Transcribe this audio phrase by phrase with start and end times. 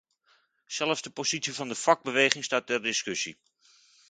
[0.65, 3.37] Zelfs de positie van de vakbeweging staat ter discussie.